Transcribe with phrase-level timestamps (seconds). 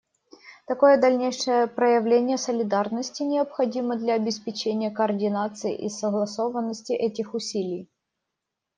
[0.65, 7.87] Такое дальнейшее проявление солидарности необходимо для обеспечения координации и согласованности этих усилий.